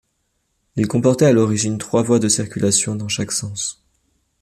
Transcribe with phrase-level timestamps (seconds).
[0.77, 3.83] Il comportait à l'origine trois voies de circulation dans chaque sens.